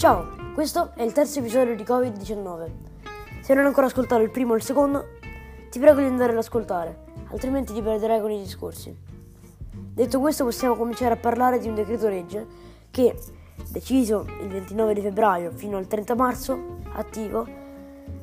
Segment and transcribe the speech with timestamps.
[0.00, 2.70] Ciao, questo è il terzo episodio di Covid-19.
[3.42, 5.04] Se non hai ancora ascoltato il primo o il secondo,
[5.68, 7.00] ti prego di andare ad ascoltare,
[7.30, 8.96] altrimenti ti perderai con i discorsi.
[9.70, 12.46] Detto questo, possiamo cominciare a parlare di un decreto legge
[12.90, 13.14] che,
[13.68, 17.46] deciso il 29 di febbraio fino al 30 marzo, attivo,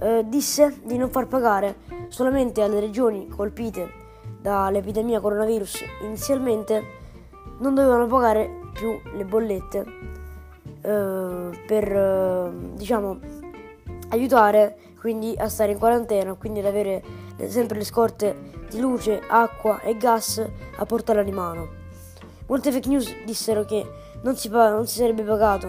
[0.00, 3.92] eh, disse di non far pagare solamente alle regioni colpite
[4.40, 6.82] dall'epidemia coronavirus inizialmente
[7.58, 10.16] non dovevano pagare più le bollette
[10.80, 13.18] eh, per eh, diciamo
[14.10, 17.02] aiutare quindi a stare in quarantena quindi ad avere
[17.46, 20.44] sempre le scorte di luce, acqua e gas
[20.76, 21.76] a portata di mano.
[22.46, 23.86] Molte fake news dissero che
[24.22, 25.68] non si, non si sarebbe pagato,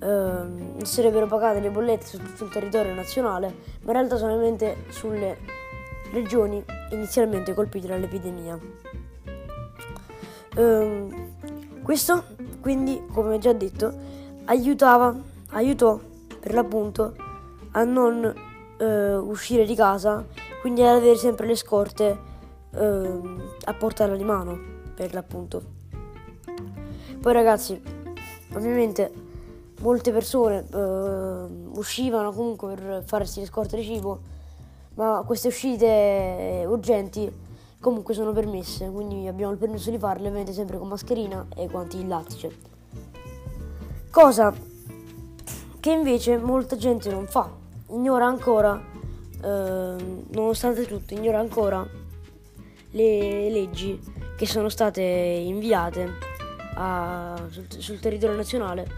[0.00, 3.46] eh, non sarebbero pagate le bollette su tutto il territorio nazionale,
[3.82, 5.38] ma in realtà solamente sulle
[6.12, 8.58] regioni inizialmente colpite dall'epidemia.
[10.56, 11.08] Eh,
[11.82, 12.24] questo
[12.60, 13.92] quindi, come già detto,
[14.46, 15.14] aiutava,
[15.50, 15.98] aiutò
[16.40, 17.14] per l'appunto
[17.72, 18.32] a non
[18.78, 20.24] eh, uscire di casa
[20.60, 22.18] quindi ad avere sempre le scorte
[22.74, 23.20] eh,
[23.64, 24.58] a portata di mano
[24.94, 25.62] per l'appunto.
[27.20, 27.80] Poi ragazzi
[28.54, 29.12] ovviamente
[29.80, 34.20] molte persone eh, uscivano comunque per farsi le scorte di cibo
[34.94, 37.30] ma queste uscite urgenti
[37.80, 42.00] comunque sono permesse quindi abbiamo il permesso di farle ovviamente sempre con mascherina e guanti
[42.00, 42.73] in lattice
[44.14, 44.54] cosa
[45.80, 47.50] che invece molta gente non fa
[47.88, 48.92] ignora ancora
[49.44, 51.86] Ehm, nonostante tutto, ignora ancora
[52.90, 54.00] le leggi
[54.36, 56.12] che sono state inviate
[56.76, 58.88] a, sul, sul, territorio nazionale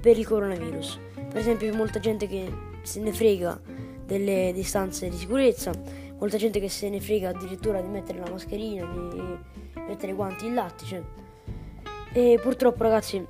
[0.00, 1.00] per il coronavirus.
[1.14, 2.52] Per esempio, molta gente che
[2.82, 3.60] se ne frega
[4.06, 5.72] delle distanze di sicurezza,
[6.18, 9.20] molta gente che se ne frega addirittura di mettere la mascherina, di
[9.88, 11.04] mettere i guanti in lattice.
[12.12, 13.26] E purtroppo, ragazzi,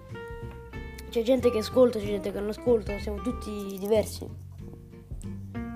[1.11, 4.29] c'è gente che ascolta, c'è gente che non ascolta, siamo tutti diversi.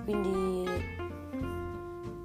[0.05, 0.69] Quindi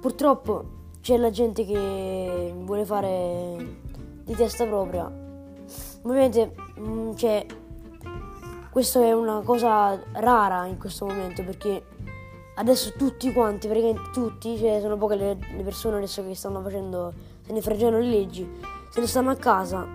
[0.00, 3.78] purtroppo c'è la gente che vuole fare
[4.24, 5.10] di testa propria.
[6.02, 7.46] Ovviamente mm, c'è
[8.70, 11.82] questa è una cosa rara in questo momento perché
[12.56, 17.52] adesso tutti quanti, praticamente tutti, cioè sono poche le, persone adesso che stanno facendo, se
[17.52, 18.46] ne freggiano le leggi,
[18.90, 19.86] se ne stanno a casa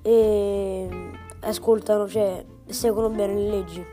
[0.00, 0.88] e
[1.48, 3.84] ascoltano, cioè seguono bene le leggi.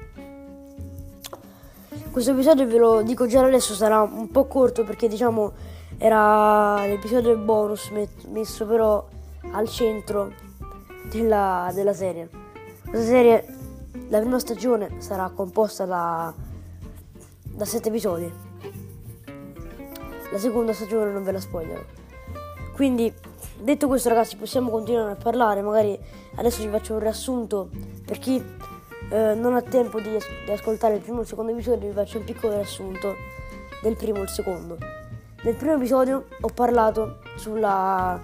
[2.11, 5.51] Questo episodio ve lo dico già adesso sarà un po' corto perché diciamo
[5.97, 7.89] era l'episodio bonus
[8.27, 9.07] messo però
[9.51, 10.31] al centro
[11.09, 12.29] della, della serie.
[12.87, 13.45] Questa serie,
[14.09, 16.33] la prima stagione sarà composta da,
[17.41, 18.31] da 7 episodi.
[20.31, 21.81] La seconda stagione non ve la spoilerò.
[22.75, 23.13] Quindi,
[23.59, 25.97] detto questo ragazzi, possiamo continuare a parlare, magari
[26.35, 27.69] adesso vi faccio un riassunto
[28.05, 28.43] per chi
[29.09, 31.93] eh, non ha tempo di, as- di, ascoltare il primo e il secondo episodio, vi
[31.93, 33.15] faccio un piccolo riassunto
[33.81, 34.77] del primo e il secondo.
[35.43, 38.19] Nel primo episodio ho parlato sulla,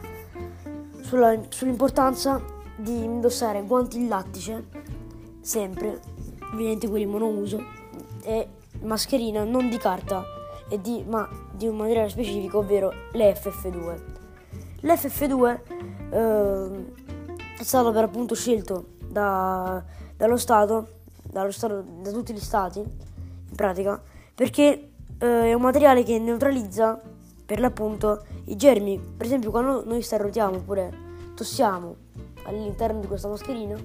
[1.01, 2.41] sulla, sull'importanza
[2.75, 4.67] di indossare guanti in lattice,
[5.41, 5.99] sempre,
[6.53, 7.61] ovviamente quelli monouso,
[8.23, 8.47] e
[8.81, 10.23] mascherina non di carta,
[10.81, 14.18] di, ma di un materiale specifico, ovvero l'FF2.
[14.81, 15.59] L'FF2
[16.11, 16.93] eh,
[17.57, 19.83] è stato per appunto scelto da
[20.19, 20.87] dallo Stato,
[21.23, 24.01] dallo Stato, da tutti gli Stati, in pratica,
[24.35, 26.99] perché eh, è un materiale che neutralizza
[27.45, 28.99] per l'appunto i germi.
[28.99, 30.91] Per esempio, quando noi starrotiamo oppure
[31.35, 31.95] tossiamo
[32.43, 33.77] all'interno di questa mascherina,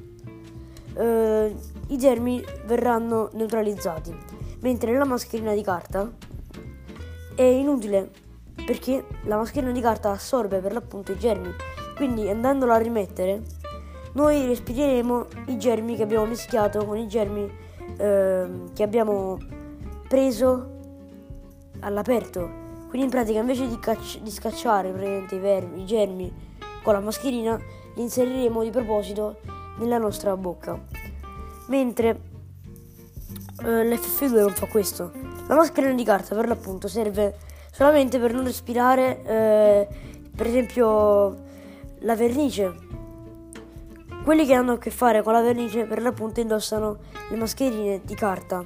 [0.97, 1.55] eh,
[1.87, 4.13] i germi verranno neutralizzati,
[4.59, 6.11] mentre nella mascherina di carta
[7.37, 8.11] è inutile
[8.65, 11.51] perché la mascherina di carta assorbe per l'appunto i germi,
[11.97, 13.43] quindi andandola a rimettere
[14.15, 17.51] noi respireremo i germi che abbiamo mischiato con i germi
[17.97, 19.39] eh, che abbiamo
[20.07, 20.71] preso
[21.81, 22.63] all'aperto.
[22.89, 26.33] Quindi in pratica invece di, cacci- di scacciare i, vermi, i germi
[26.85, 27.57] con la mascherina,
[27.97, 29.41] li inseriremo di proposito
[29.79, 30.81] nella nostra bocca.
[31.67, 32.21] Mentre
[33.65, 35.11] eh, l'FF2 non fa questo.
[35.49, 37.37] La mascherina di carta per l'appunto serve
[37.75, 39.89] solamente per non respirare eh,
[40.37, 41.43] per esempio
[41.99, 42.73] la vernice
[44.23, 46.99] quelli che hanno a che fare con la vernice per l'appunto indossano
[47.29, 48.65] le mascherine di carta.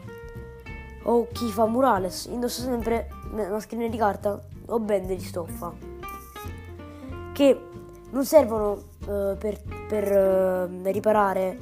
[1.04, 5.72] O chi fa murales indossa sempre mascherine di carta o bende di stoffa.
[7.32, 7.60] Che
[8.10, 9.58] non servono uh, per,
[9.88, 11.58] per uh, riparare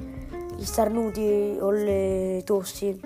[0.55, 2.99] gli starnuti o le tossi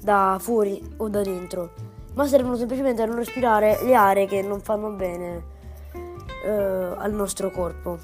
[0.00, 1.72] da fuori o da dentro,
[2.16, 5.42] ma servono semplicemente a non respirare le aree che non fanno bene
[6.44, 7.98] uh, al nostro corpo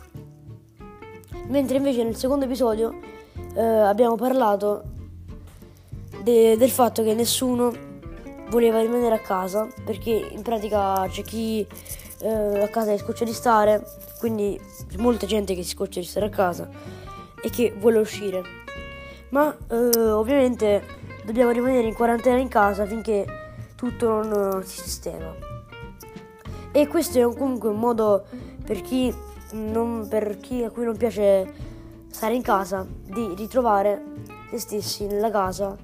[1.49, 2.95] mentre invece nel secondo episodio
[3.55, 4.83] eh, abbiamo parlato
[6.23, 7.73] de- del fatto che nessuno
[8.49, 11.67] voleva rimanere a casa perché in pratica c'è chi
[12.21, 13.85] eh, a casa si scoccia di stare,
[14.19, 14.59] quindi
[14.89, 16.69] c'è molta gente che si scoccia di stare a casa
[17.43, 18.43] e che vuole uscire.
[19.31, 20.83] Ma eh, ovviamente
[21.25, 23.42] dobbiamo rimanere in quarantena in casa finché
[23.83, 25.35] tutto uh, si sistema.
[26.71, 28.25] E questo è un, comunque un modo
[28.65, 29.13] per chi,
[29.55, 31.53] non, per chi a cui non piace
[32.09, 34.01] stare in casa di ritrovare
[34.51, 35.77] se stessi nella casa,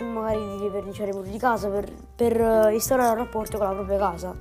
[0.00, 3.72] magari di verniciare i muri di casa per, per uh, instaurare un rapporto con la
[3.74, 4.34] propria casa.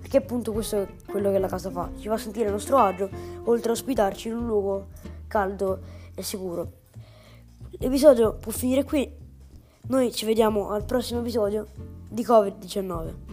[0.00, 3.08] Perché appunto questo è quello che la casa fa, ci fa sentire a nostro agio,
[3.44, 4.86] oltre a ospitarci in un luogo
[5.28, 5.78] caldo
[6.16, 6.72] e sicuro.
[7.78, 9.08] L'episodio può finire qui,
[9.88, 11.66] noi ci vediamo al prossimo episodio
[12.08, 13.29] di Covid-19.